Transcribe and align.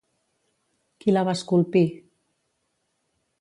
Qui 1.03 1.13
la 1.13 1.23
va 1.27 1.35
esculpir? 1.39 1.85